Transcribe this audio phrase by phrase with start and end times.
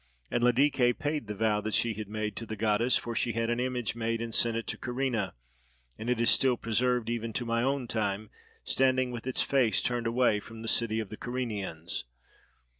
[0.31, 3.51] And Ladike paid the vow that she had made to the goddess; for she had
[3.51, 5.31] an image made and sent it to Kyrene,
[5.99, 8.31] and it is still preserved even to my own time,
[8.63, 12.05] standing with its face turned away from the city of the Kyrenians.